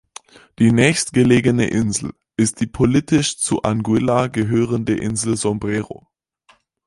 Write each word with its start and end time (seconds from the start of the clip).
Die 0.57 0.71
nächstgelegene 0.71 1.67
Insel 1.69 2.13
ist 2.35 2.59
die 2.59 2.65
politisch 2.65 3.37
zu 3.37 3.61
Anguilla 3.61 4.29
gehörende 4.29 4.95
Insel 4.95 5.37
Sombrero. 5.37 6.07